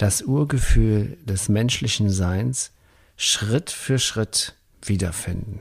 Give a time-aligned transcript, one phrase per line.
[0.00, 2.72] das Urgefühl des menschlichen Seins
[3.16, 5.60] Schritt für Schritt wiederfinden.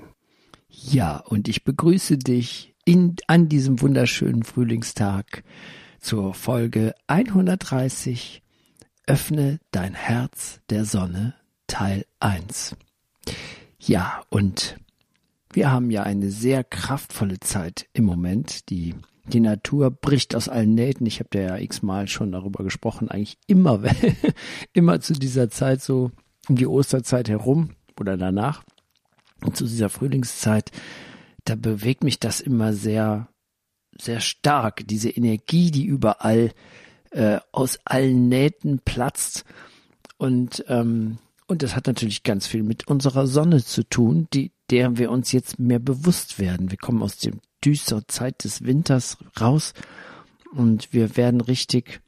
[0.70, 5.44] Ja, und ich begrüße dich in, an diesem wunderschönen Frühlingstag
[6.00, 8.42] zur Folge 130
[9.08, 11.34] Öffne dein Herz der Sonne
[11.68, 12.78] Teil 1.
[13.78, 14.78] Ja, und
[15.52, 18.70] wir haben ja eine sehr kraftvolle Zeit im Moment.
[18.70, 18.96] Die,
[19.30, 21.06] die Natur bricht aus allen Nähten.
[21.06, 23.10] Ich habe ja x-mal schon darüber gesprochen.
[23.10, 23.82] Eigentlich immer,
[24.74, 26.12] immer zu dieser Zeit so
[26.48, 28.64] um die Osterzeit herum oder danach
[29.44, 30.72] und zu dieser Frühlingszeit,
[31.46, 33.30] da bewegt mich das immer sehr,
[33.98, 34.88] sehr stark.
[34.88, 36.52] Diese Energie, die überall
[37.12, 39.46] äh, aus allen Nähten platzt
[40.18, 44.98] und ähm, und das hat natürlich ganz viel mit unserer Sonne zu tun, die, der
[44.98, 46.72] wir uns jetzt mehr bewusst werden.
[46.72, 49.74] Wir kommen aus der düsteren Zeit des Winters raus
[50.54, 52.02] und wir werden richtig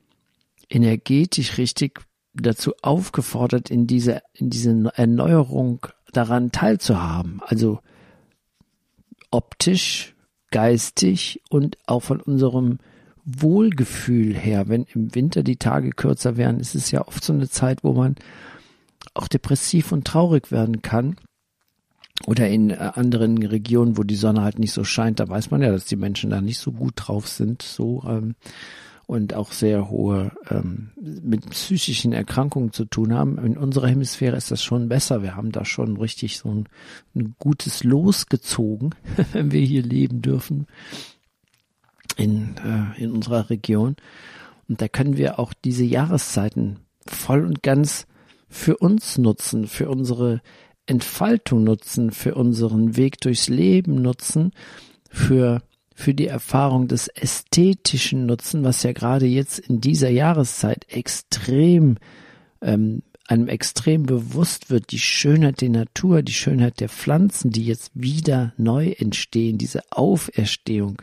[0.69, 2.01] energetisch, richtig
[2.33, 7.41] dazu aufgefordert, in diese, in diese Erneuerung daran teilzuhaben.
[7.45, 7.79] Also
[9.31, 10.15] optisch,
[10.51, 12.79] geistig und auch von unserem
[13.23, 14.67] Wohlgefühl her.
[14.67, 17.93] Wenn im Winter die Tage kürzer werden, ist es ja oft so eine Zeit, wo
[17.93, 18.15] man
[19.13, 21.15] auch depressiv und traurig werden kann.
[22.25, 25.61] Oder in äh, anderen Regionen, wo die Sonne halt nicht so scheint, da weiß man
[25.61, 28.35] ja, dass die Menschen da nicht so gut drauf sind, so ähm,
[29.07, 33.38] und auch sehr hohe ähm, mit psychischen Erkrankungen zu tun haben.
[33.40, 35.22] In unserer Hemisphäre ist das schon besser.
[35.22, 36.69] Wir haben da schon richtig so ein,
[37.13, 38.91] ein gutes Los gezogen,
[39.34, 40.68] wenn wir hier leben dürfen
[42.16, 43.97] in, äh, in unserer Region.
[44.69, 48.07] Und da können wir auch diese Jahreszeiten voll und ganz
[48.47, 50.41] für uns nutzen, für unsere
[50.86, 54.52] Entfaltung nutzen, für unseren Weg durchs Leben nutzen,
[55.09, 55.62] für
[55.94, 61.97] für die Erfahrung des ästhetischen Nutzen, was ja gerade jetzt in dieser Jahreszeit extrem
[62.62, 67.92] ähm, einem extrem bewusst wird, die Schönheit der Natur, die Schönheit der Pflanzen, die jetzt
[67.94, 71.02] wieder neu entstehen, diese Auferstehung.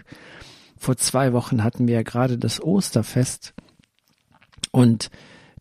[0.77, 3.55] Vor zwei Wochen hatten wir ja gerade das Osterfest
[4.73, 5.11] und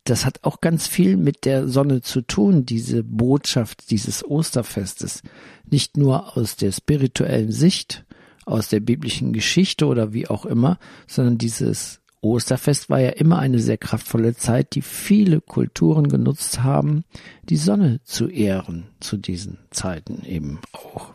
[0.10, 5.22] das hat auch ganz viel mit der Sonne zu tun, diese Botschaft dieses Osterfestes.
[5.70, 8.06] Nicht nur aus der spirituellen Sicht,
[8.46, 13.60] aus der biblischen Geschichte oder wie auch immer, sondern dieses Osterfest war ja immer eine
[13.60, 17.04] sehr kraftvolle Zeit, die viele Kulturen genutzt haben,
[17.50, 21.14] die Sonne zu ehren, zu diesen Zeiten eben auch.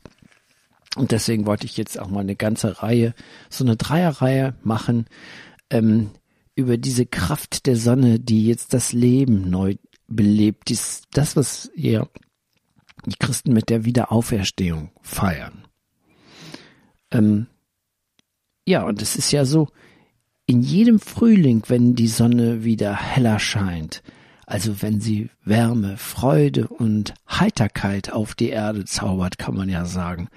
[0.96, 3.14] Und deswegen wollte ich jetzt auch mal eine ganze Reihe,
[3.48, 5.06] so eine Dreierreihe machen,
[5.70, 6.10] ähm,
[6.54, 9.76] über diese Kraft der Sonne, die jetzt das Leben neu
[10.06, 12.08] belebt, dies, das, was ihr
[13.06, 15.66] die Christen mit der Wiederauferstehung feiern.
[17.10, 17.46] Ähm,
[18.66, 19.68] ja, und es ist ja so,
[20.46, 24.02] in jedem Frühling, wenn die Sonne wieder heller scheint,
[24.46, 30.28] also wenn sie Wärme, Freude und Heiterkeit auf die Erde zaubert, kann man ja sagen,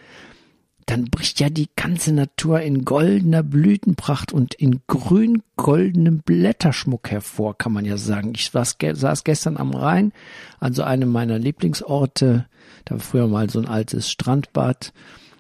[0.86, 7.74] dann bricht ja die ganze Natur in goldener Blütenpracht und in grün-goldenem Blätterschmuck hervor, kann
[7.74, 8.34] man ja sagen.
[8.36, 10.14] Ich saß gestern am Rhein,
[10.60, 12.46] also einem meiner Lieblingsorte.
[12.86, 14.94] Da war früher mal so ein altes Strandbad.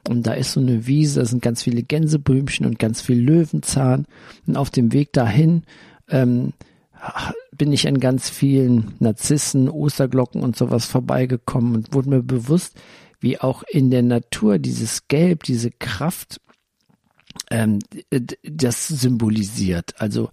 [0.07, 4.05] Und da ist so eine Wiese, da sind ganz viele Gänseblümchen und ganz viel Löwenzahn.
[4.47, 5.63] Und auf dem Weg dahin
[6.09, 6.53] ähm,
[7.51, 12.75] bin ich an ganz vielen Narzissen, Osterglocken und sowas vorbeigekommen und wurde mir bewusst,
[13.25, 16.39] wie auch in der Natur dieses Gelb, diese Kraft,
[17.49, 17.79] ähm,
[18.43, 19.99] das symbolisiert.
[19.99, 20.29] Also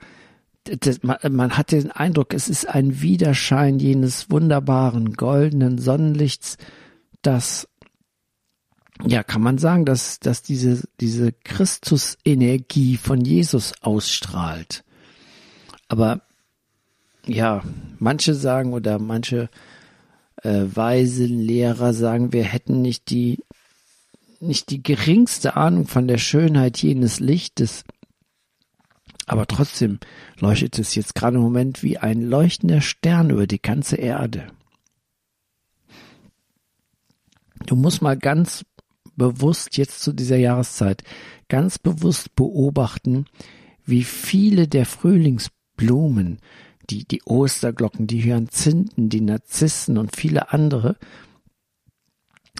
[0.65, 6.59] das, man, man hat den Eindruck, es ist ein Widerschein jenes wunderbaren goldenen Sonnenlichts,
[7.23, 7.67] das
[9.06, 14.85] ja, kann man sagen, dass, dass diese, diese Christusenergie von Jesus ausstrahlt.
[15.88, 16.21] Aber
[17.25, 17.62] ja,
[17.99, 19.49] manche sagen oder manche
[20.43, 23.39] äh, weisen Lehrer sagen, wir hätten nicht die
[24.41, 27.85] nicht die geringste Ahnung von der Schönheit jenes Lichtes.
[29.27, 30.00] Aber trotzdem
[30.41, 34.49] leuchtet es jetzt gerade im Moment wie ein leuchtender Stern über die ganze Erde.
[37.67, 38.65] Du musst mal ganz
[39.15, 41.05] bewusst jetzt zu dieser Jahreszeit
[41.49, 43.27] ganz bewusst beobachten,
[43.85, 46.41] wie viele der Frühlingsblumen
[46.90, 50.96] die, die Osterglocken, die Hyazinthen, die Narzissen und viele andere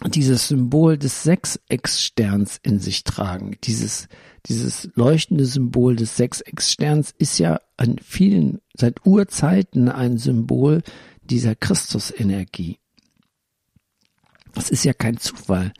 [0.07, 3.57] dieses Symbol des Sechsex-Sterns in sich tragen.
[3.63, 4.07] Dieses,
[4.47, 10.81] dieses leuchtende Symbol des Sechsex-Sterns ist ja an vielen, seit Urzeiten ein Symbol
[11.21, 12.79] dieser Christusenergie.
[14.53, 15.73] Das ist ja kein Zufall.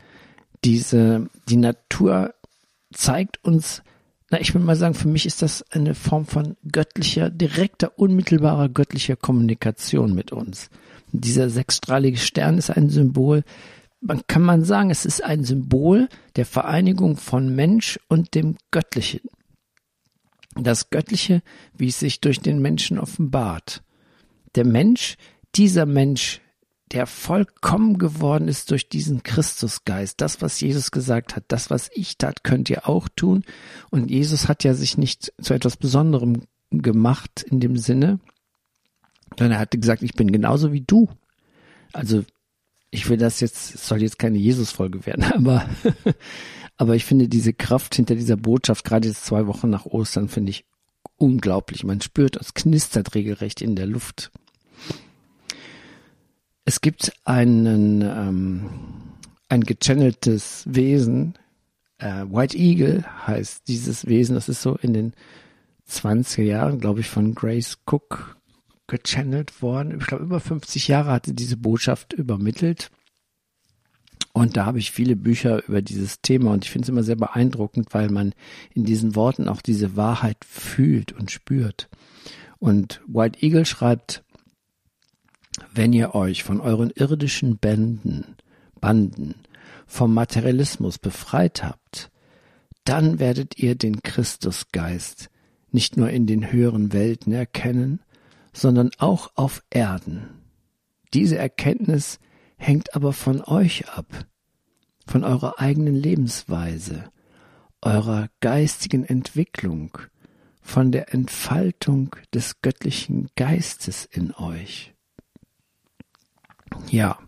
[0.64, 2.34] Diese, die Natur
[2.92, 3.82] zeigt uns,
[4.34, 8.68] na, ich würde mal sagen, für mich ist das eine Form von göttlicher, direkter, unmittelbarer
[8.68, 10.70] göttlicher Kommunikation mit uns.
[11.12, 13.44] Dieser sechsstrahlige Stern ist ein Symbol
[14.04, 19.20] man kann man sagen, es ist ein Symbol der Vereinigung von Mensch und dem Göttlichen.
[20.56, 21.42] Das Göttliche,
[21.76, 23.82] wie es sich durch den Menschen offenbart.
[24.56, 25.16] Der Mensch,
[25.54, 26.42] dieser Mensch,
[26.94, 30.20] der vollkommen geworden ist durch diesen Christusgeist.
[30.20, 33.42] Das, was Jesus gesagt hat, das, was ich tat, könnt ihr auch tun.
[33.90, 38.20] Und Jesus hat ja sich nicht zu etwas Besonderem gemacht in dem Sinne,
[39.36, 41.08] sondern er hatte gesagt, ich bin genauso wie du.
[41.92, 42.24] Also
[42.92, 45.68] ich will das jetzt, es soll jetzt keine Jesus-Folge werden, aber,
[46.76, 50.50] aber ich finde diese Kraft hinter dieser Botschaft, gerade jetzt zwei Wochen nach Ostern, finde
[50.50, 50.64] ich
[51.16, 51.82] unglaublich.
[51.82, 54.30] Man spürt, es knistert regelrecht in der Luft.
[56.64, 58.70] Es gibt einen, ähm,
[59.48, 61.34] ein gechanneltes Wesen,
[61.98, 65.12] äh, White Eagle heißt dieses Wesen, das ist so in den
[65.88, 68.36] 20er Jahren, glaube ich, von Grace Cook
[68.86, 69.98] gechannelt worden.
[69.98, 72.90] Ich glaube, über 50 Jahre hatte diese Botschaft übermittelt.
[74.32, 77.16] Und da habe ich viele Bücher über dieses Thema und ich finde es immer sehr
[77.16, 78.34] beeindruckend, weil man
[78.74, 81.88] in diesen Worten auch diese Wahrheit fühlt und spürt.
[82.58, 84.24] Und White Eagle schreibt,
[85.72, 88.36] wenn ihr euch von euren irdischen Bänden,
[88.80, 89.34] Banden,
[89.86, 92.10] vom Materialismus befreit habt,
[92.84, 95.30] dann werdet ihr den Christusgeist
[95.70, 98.00] nicht nur in den höheren Welten erkennen,
[98.52, 100.28] sondern auch auf Erden.
[101.12, 102.20] Diese Erkenntnis
[102.56, 104.06] hängt aber von euch ab,
[105.06, 107.10] von eurer eigenen Lebensweise,
[107.82, 109.98] eurer geistigen Entwicklung,
[110.62, 114.93] von der Entfaltung des göttlichen Geistes in euch.
[116.94, 117.18] Ja,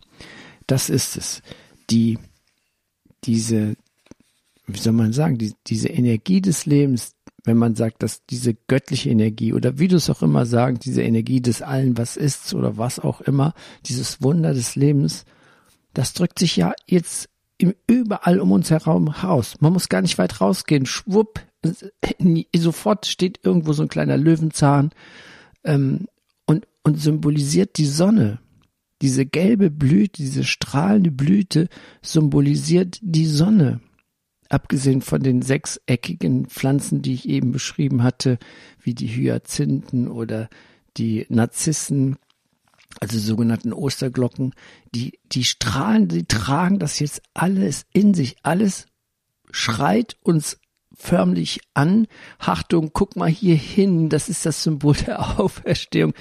[0.65, 1.41] das ist es.
[1.89, 2.17] Die,
[3.25, 3.75] diese,
[4.65, 9.09] wie soll man sagen, die, diese Energie des Lebens, wenn man sagt, dass diese göttliche
[9.09, 12.77] Energie oder wie du es auch immer sagst, diese Energie des Allen, was ist oder
[12.77, 13.53] was auch immer,
[13.85, 15.25] dieses Wunder des Lebens,
[15.93, 19.55] das drückt sich ja jetzt im, überall um uns herum raus.
[19.59, 20.85] Man muss gar nicht weit rausgehen.
[20.85, 21.41] Schwupp,
[22.55, 24.91] sofort steht irgendwo so ein kleiner Löwenzahn
[25.63, 26.07] ähm,
[26.45, 28.39] und, und symbolisiert die Sonne.
[29.01, 31.69] Diese gelbe Blüte, diese strahlende Blüte
[32.01, 33.79] symbolisiert die Sonne
[34.49, 38.37] abgesehen von den sechseckigen Pflanzen, die ich eben beschrieben hatte,
[38.81, 40.49] wie die Hyazinthen oder
[40.97, 42.17] die Narzissen,
[42.99, 44.53] also sogenannten Osterglocken,
[44.95, 48.87] die, die strahlen, die tragen das jetzt alles in sich, alles
[49.51, 50.59] schreit uns
[50.95, 52.07] förmlich an.
[52.39, 56.13] Achtung, guck mal hier hin, das ist das Symbol der Auferstehung.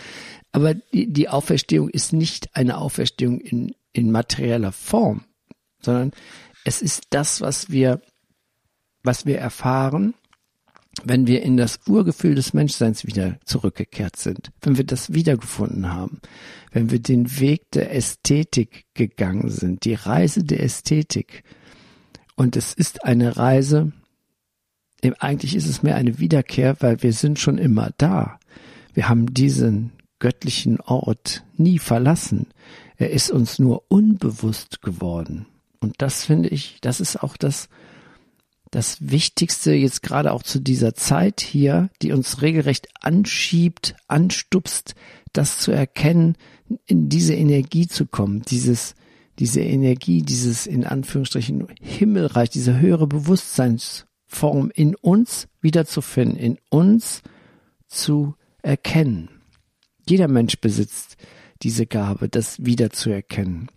[0.57, 5.25] Aber die, die Auferstehung ist nicht eine Auferstehung in, in materieller Form,
[5.83, 6.13] sondern
[6.65, 8.01] es ist das, was wir
[9.03, 10.15] was wir erfahren,
[11.05, 16.23] wenn wir in das Urgefühl des Menschseins wieder zurückgekehrt sind, wenn wir das wiedergefunden haben,
[16.73, 21.45] wenn wir den Weg der Ästhetik gegangen sind, die Reise der Ästhetik.
[22.35, 23.93] Und es ist eine Reise,
[25.19, 28.41] eigentlich ist es mehr eine Wiederkehr, weil wir sind schon immer da.
[28.95, 32.49] Wir haben diesen göttlichen Ort nie verlassen.
[32.97, 35.47] Er ist uns nur unbewusst geworden.
[35.81, 37.69] Und das finde ich, das ist auch das,
[38.71, 44.95] das Wichtigste jetzt gerade auch zu dieser Zeit hier, die uns regelrecht anschiebt, anstupst,
[45.33, 46.37] das zu erkennen,
[46.87, 48.95] in diese Energie zu kommen, dieses,
[49.39, 57.23] diese Energie, dieses in Anführungsstrichen Himmelreich, diese höhere Bewusstseinsform in uns wiederzufinden, in uns
[57.87, 59.36] zu erkennen.
[60.09, 61.17] Jeder Mensch besitzt
[61.63, 63.71] diese Gabe, das wiederzuerkennen.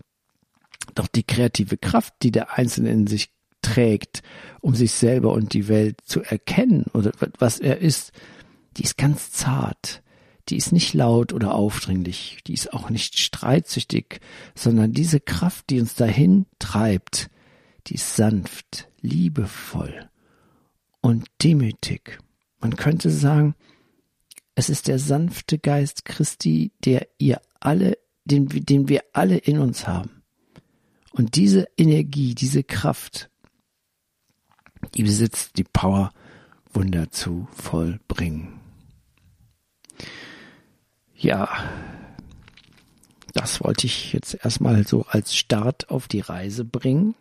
[0.95, 3.29] Doch die kreative Kraft, die der Einzelne in sich
[3.62, 4.21] trägt,
[4.62, 8.12] um sich selber und die Welt zu erkennen oder was er ist,
[8.77, 10.01] die ist ganz zart.
[10.48, 14.19] Die ist nicht laut oder aufdringlich, die ist auch nicht streitsüchtig,
[14.55, 17.29] sondern diese Kraft, die uns dahin treibt,
[17.86, 20.09] die ist sanft, liebevoll
[21.01, 22.19] und demütig.
[22.59, 23.53] Man könnte sagen,
[24.60, 29.88] es ist der sanfte Geist Christi, der ihr alle, den, den wir alle in uns
[29.88, 30.22] haben.
[31.12, 33.30] Und diese Energie, diese Kraft
[34.96, 36.12] die besitzt die Power,
[36.74, 38.60] Wunder zu vollbringen.
[41.16, 41.50] Ja,
[43.34, 47.16] das wollte ich jetzt erstmal so als Start auf die Reise bringen.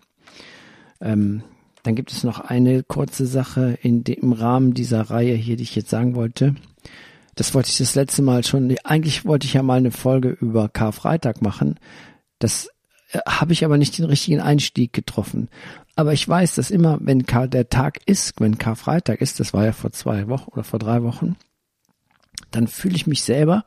[1.00, 1.42] Ähm,
[1.82, 5.62] dann gibt es noch eine kurze Sache in dem, im Rahmen dieser Reihe hier, die
[5.62, 6.54] ich jetzt sagen wollte.
[7.38, 8.74] Das wollte ich das letzte Mal schon.
[8.82, 11.78] Eigentlich wollte ich ja mal eine Folge über Karfreitag machen.
[12.40, 12.68] Das
[13.12, 15.48] äh, habe ich aber nicht den richtigen Einstieg getroffen.
[15.94, 19.64] Aber ich weiß, dass immer, wenn Kar der Tag ist, wenn Karfreitag ist, das war
[19.64, 21.36] ja vor zwei Wochen oder vor drei Wochen,
[22.50, 23.62] dann fühle ich mich selber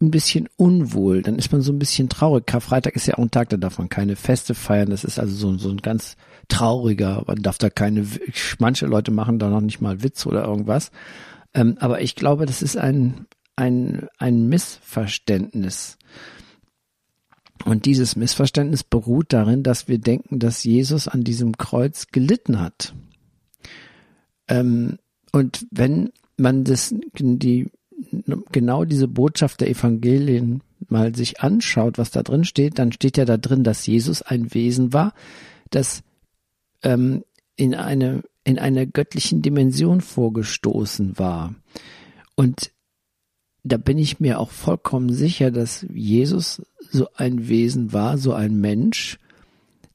[0.00, 1.22] ein bisschen unwohl.
[1.22, 2.46] Dann ist man so ein bisschen traurig.
[2.46, 4.90] Karfreitag ist ja auch ein Tag, da darf man keine Feste feiern.
[4.90, 6.16] Das ist also so, so ein ganz
[6.46, 7.24] trauriger.
[7.26, 8.06] Man darf da keine,
[8.60, 10.92] manche Leute machen da noch nicht mal Witz oder irgendwas.
[11.54, 13.26] Ähm, aber ich glaube, das ist ein,
[13.56, 15.98] ein, ein Missverständnis.
[17.64, 22.94] Und dieses Missverständnis beruht darin, dass wir denken, dass Jesus an diesem Kreuz gelitten hat.
[24.46, 24.98] Ähm,
[25.32, 27.70] und wenn man das, die,
[28.52, 33.24] genau diese Botschaft der Evangelien mal sich anschaut, was da drin steht, dann steht ja
[33.24, 35.12] da drin, dass Jesus ein Wesen war,
[35.70, 36.02] das
[36.82, 37.24] ähm,
[37.56, 41.54] in eine in einer göttlichen Dimension vorgestoßen war.
[42.34, 42.72] Und
[43.62, 48.58] da bin ich mir auch vollkommen sicher, dass Jesus so ein Wesen war, so ein
[48.58, 49.18] Mensch,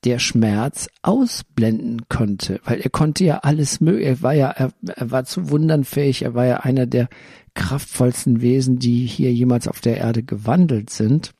[0.03, 4.03] der Schmerz ausblenden konnte, weil er konnte ja alles mögen.
[4.03, 6.21] Er war ja, er, er war zu wundern fähig.
[6.21, 7.09] Er war ja einer der
[7.55, 11.31] kraftvollsten Wesen, die hier jemals auf der Erde gewandelt sind.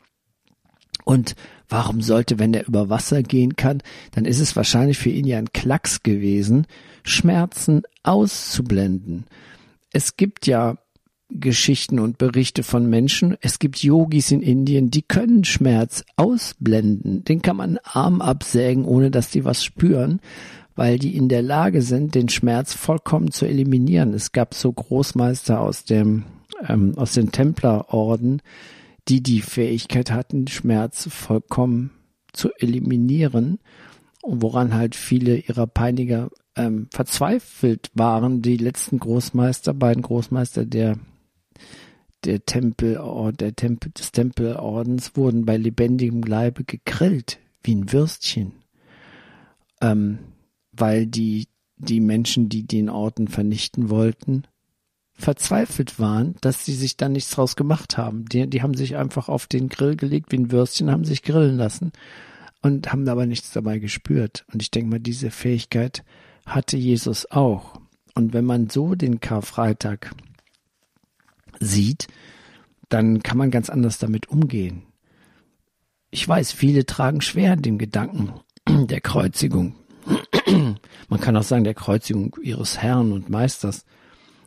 [1.04, 1.36] Und
[1.70, 5.38] warum sollte, wenn er über Wasser gehen kann, dann ist es wahrscheinlich für ihn ja
[5.38, 6.66] ein Klacks gewesen,
[7.04, 9.26] Schmerzen auszublenden.
[9.92, 10.78] Es gibt ja
[11.30, 13.38] Geschichten und Berichte von Menschen.
[13.42, 17.24] Es gibt Yogis in Indien, die können Schmerz ausblenden.
[17.24, 20.20] Den kann man Arm absägen, ohne dass die was spüren,
[20.76, 24.14] weil die in der Lage sind, den Schmerz vollkommen zu eliminieren.
[24.14, 26.26] Es gab so Großmeister aus dem
[26.68, 28.42] ähm, aus den Templerorden,
[29.08, 31.92] die die Fähigkeit hatten, Schmerz vollkommen
[32.32, 33.60] zu eliminieren,
[34.24, 38.42] woran halt viele ihrer Peiniger ähm, verzweifelt waren.
[38.42, 40.98] Die letzten Großmeister, beiden Großmeister der
[42.24, 43.02] der Tempel,
[43.38, 48.54] der Tempel des Tempelordens wurden bei lebendigem Leibe gegrillt, wie ein Würstchen,
[49.82, 50.20] ähm,
[50.72, 54.44] weil die die Menschen, die den Orden vernichten wollten,
[55.16, 58.24] verzweifelt waren, dass sie sich da nichts draus gemacht haben.
[58.26, 61.58] Die, die haben sich einfach auf den Grill gelegt wie ein Würstchen, haben sich grillen
[61.58, 61.92] lassen
[62.64, 64.46] und haben aber nichts dabei gespürt.
[64.52, 66.04] Und ich denke mal, diese Fähigkeit
[66.46, 67.80] hatte Jesus auch.
[68.16, 70.16] Und wenn man so den Karfreitag
[71.60, 72.08] sieht,
[72.90, 74.84] dann kann man ganz anders damit umgehen.
[76.10, 78.34] Ich weiß, viele tragen schwer den Gedanken
[78.68, 79.76] der Kreuzigung.
[81.10, 83.86] Man kann auch sagen, der Kreuzigung ihres Herrn und Meisters.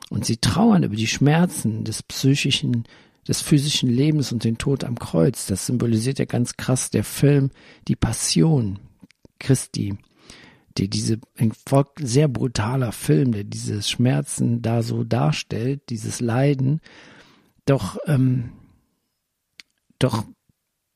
[0.09, 2.85] Und sie trauern über die Schmerzen des psychischen,
[3.29, 5.47] des physischen Lebens und den Tod am Kreuz.
[5.47, 7.51] Das symbolisiert ja ganz krass der Film
[7.89, 8.79] Die Passion
[9.39, 9.97] Christi,
[10.79, 11.53] der diese ein
[11.99, 16.81] sehr brutaler Film, der dieses Schmerzen da so darstellt, dieses Leiden.
[17.65, 18.53] Doch, ähm,
[19.99, 20.25] doch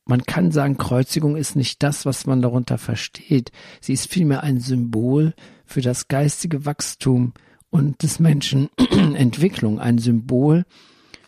[0.06, 3.52] man kann sagen, Kreuzigung ist nicht das, was man darunter versteht.
[3.80, 5.34] Sie ist vielmehr ein Symbol
[5.64, 7.32] für das geistige Wachstum
[7.70, 10.64] und des Menschen Entwicklung, ein Symbol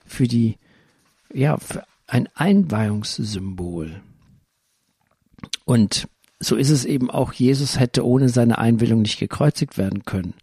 [0.05, 0.59] für die,
[1.35, 1.59] ja,
[2.07, 4.03] ein Einweihungssymbol.
[5.65, 6.09] Und
[6.41, 10.35] so ist es eben auch, Jesus hätte ohne seine Einwillung nicht gekreuzigt werden können.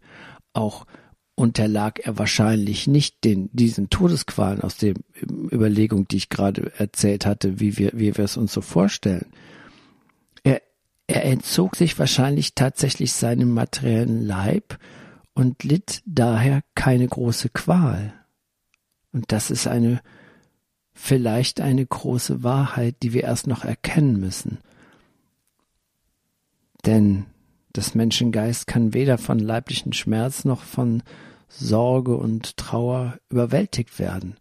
[0.52, 0.86] Auch
[1.34, 4.94] unterlag er wahrscheinlich nicht den, diesen Todesqualen aus der
[5.52, 9.26] Überlegung, die ich gerade erzählt hatte, wie wir, wie wir es uns so vorstellen.
[10.42, 10.60] Er,
[11.06, 14.78] er entzog sich wahrscheinlich tatsächlich seinem materiellen Leib
[15.34, 18.12] und litt daher keine große Qual.
[19.12, 20.00] Und das ist eine,
[21.02, 24.58] vielleicht eine große Wahrheit, die wir erst noch erkennen müssen.
[26.84, 27.24] Denn
[27.72, 31.02] das Menschengeist kann weder von leiblichen Schmerz noch von
[31.48, 34.36] Sorge und Trauer überwältigt werden,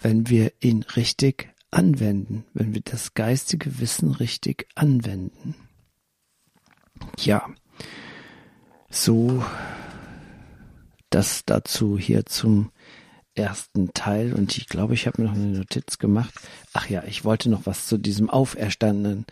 [0.00, 5.56] wenn wir ihn richtig anwenden, wenn wir das geistige Wissen richtig anwenden.
[7.18, 7.48] Ja,
[8.90, 9.42] so
[11.10, 12.70] das dazu hier zum
[13.36, 16.34] ersten Teil und ich glaube, ich habe mir noch eine Notiz gemacht.
[16.72, 19.26] Ach ja, ich wollte noch was zu diesem auferstandenen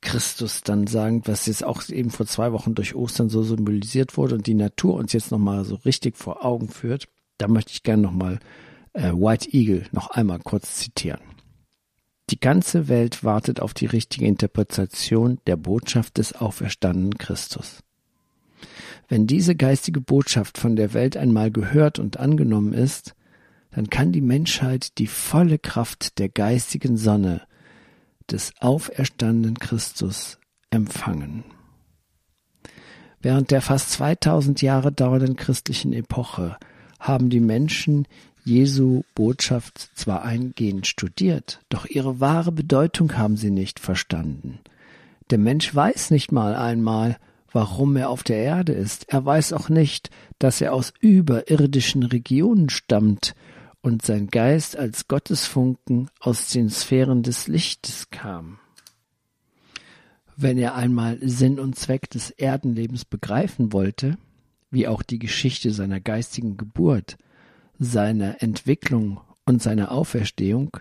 [0.00, 4.34] Christus dann sagen, was jetzt auch eben vor zwei Wochen durch Ostern so symbolisiert wurde
[4.34, 7.08] und die Natur uns jetzt nochmal so richtig vor Augen führt.
[7.38, 8.38] Da möchte ich gerne nochmal
[8.92, 11.20] äh, White Eagle noch einmal kurz zitieren.
[12.30, 17.82] Die ganze Welt wartet auf die richtige Interpretation der Botschaft des auferstandenen Christus.
[19.10, 23.16] Wenn diese geistige Botschaft von der Welt einmal gehört und angenommen ist,
[23.72, 27.42] dann kann die Menschheit die volle Kraft der geistigen Sonne
[28.30, 30.38] des auferstandenen Christus
[30.70, 31.42] empfangen.
[33.20, 36.56] Während der fast 2000 Jahre dauernden christlichen Epoche
[37.00, 38.06] haben die Menschen
[38.44, 44.60] Jesu Botschaft zwar eingehend studiert, doch ihre wahre Bedeutung haben sie nicht verstanden.
[45.30, 47.18] Der Mensch weiß nicht mal einmal,
[47.52, 49.06] warum er auf der Erde ist.
[49.08, 53.34] Er weiß auch nicht, dass er aus überirdischen Regionen stammt
[53.82, 58.58] und sein Geist als Gottesfunken aus den Sphären des Lichtes kam.
[60.36, 64.16] Wenn er einmal Sinn und Zweck des Erdenlebens begreifen wollte,
[64.70, 67.18] wie auch die Geschichte seiner geistigen Geburt,
[67.78, 70.76] seiner Entwicklung und seiner Auferstehung,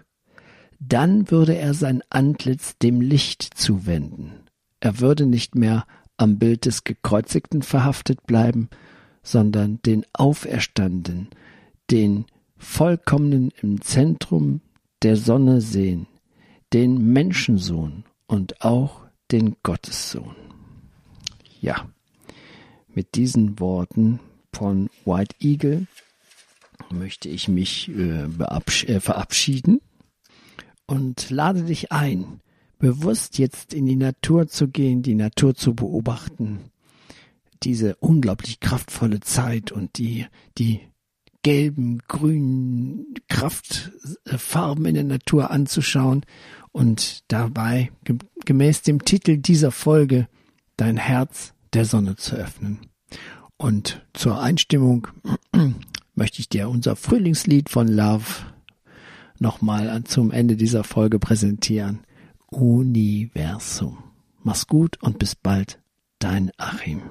[0.80, 4.32] dann würde er sein Antlitz dem Licht zuwenden.
[4.80, 5.86] Er würde nicht mehr
[6.20, 8.70] am Bild des Gekreuzigten verhaftet bleiben,
[9.24, 11.30] sondern den Auferstanden,
[11.92, 12.26] den
[12.58, 14.62] Vollkommenen im Zentrum
[15.02, 16.08] der Sonne sehen,
[16.74, 20.36] den Menschensohn und auch den Gottessohn.
[21.62, 21.88] Ja,
[22.94, 24.20] mit diesen Worten
[24.54, 25.88] von White Eagle
[26.92, 29.80] möchte ich mich äh, äh, verabschieden
[30.86, 32.42] und lade dich ein,
[32.80, 36.72] bewusst jetzt in die Natur zu gehen, die Natur zu beobachten,
[37.64, 40.26] diese unglaublich kraftvolle Zeit und die,
[40.58, 40.80] die
[41.44, 46.26] gelben, grünen Kraftfarben in der Natur anzuschauen
[46.72, 47.92] und dabei
[48.46, 50.28] gemäß dem Titel dieser Folge
[50.78, 52.80] dein Herz der Sonne zu öffnen.
[53.58, 55.08] Und zur Einstimmung
[56.16, 58.26] möchte ich dir unser Frühlingslied von Love
[59.38, 62.00] nochmal zum Ende dieser Folge präsentieren.
[62.52, 64.04] Universum.
[64.42, 65.82] Mach's gut und bis bald,
[66.20, 67.02] dein Achim.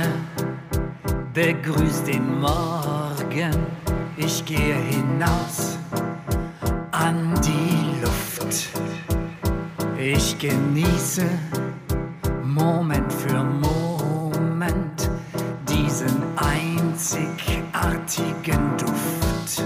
[0.00, 0.12] Sonne
[1.32, 3.56] begrüßt den Morgen.
[4.16, 5.78] Ich gehe hinaus
[6.90, 8.68] an die Luft.
[9.98, 11.24] Ich genieße
[12.44, 15.10] Moment für Moment
[15.68, 19.64] diesen einzigartigen Duft.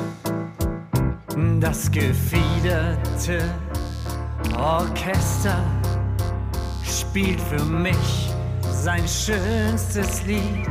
[1.61, 3.43] Das gefiederte
[4.57, 5.63] Orchester
[6.85, 8.34] spielt für mich
[8.85, 10.69] sein schönstes Lied,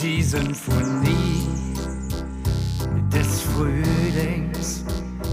[0.00, 1.48] die Symphonie
[3.12, 4.84] des Frühlings,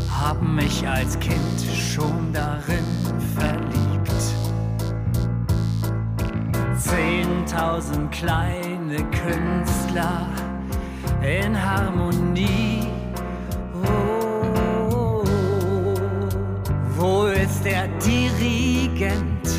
[0.09, 2.83] haben mich als Kind schon darin
[3.35, 4.23] verliebt.
[6.75, 10.27] Zehntausend kleine Künstler
[11.21, 12.87] in Harmonie.
[13.83, 15.23] Oh,
[16.97, 19.54] wo ist der Dirigent?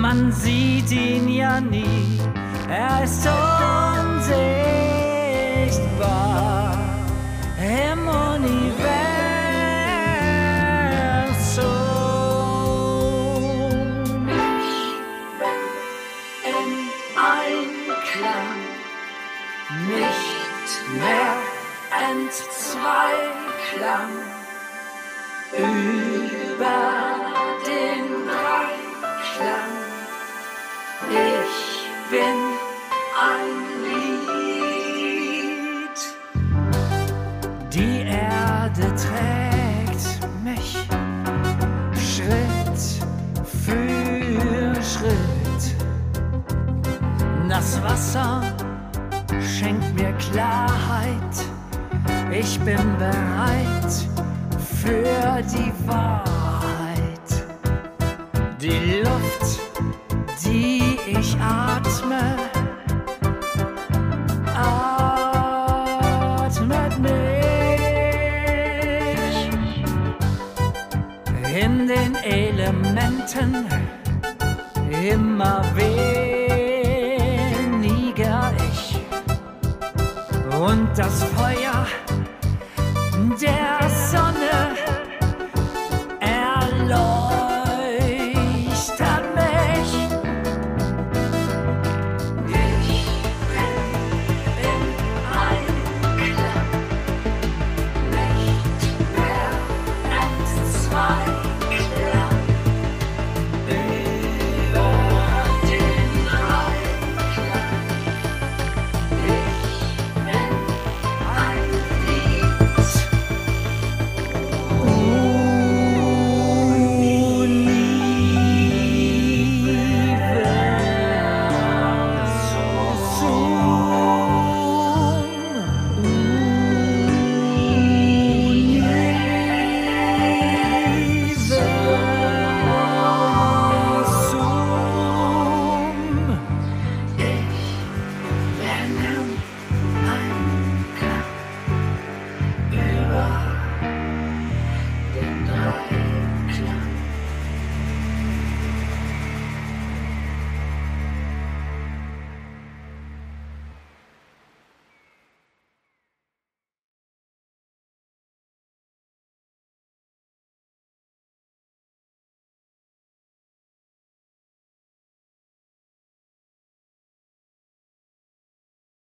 [0.00, 2.20] Man sieht ihn ja nie,
[2.68, 4.36] er ist unsichtbar
[47.58, 48.42] Das Wasser
[49.40, 51.34] schenkt mir Klarheit.
[52.30, 53.92] Ich bin bereit
[54.78, 57.30] für die Wahrheit.
[58.60, 59.60] Die Luft
[60.44, 62.36] die ich atme,
[65.64, 67.10] atmet mich
[71.58, 73.66] in den Elementen
[74.90, 75.95] immer weniger
[80.96, 81.65] das Feuer